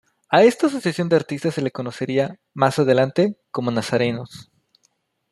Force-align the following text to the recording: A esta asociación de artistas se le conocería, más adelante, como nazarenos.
A 0.29 0.41
esta 0.41 0.65
asociación 0.65 1.09
de 1.09 1.15
artistas 1.15 1.53
se 1.53 1.61
le 1.61 1.69
conocería, 1.69 2.39
más 2.55 2.79
adelante, 2.79 3.37
como 3.51 3.69
nazarenos. 3.69 4.49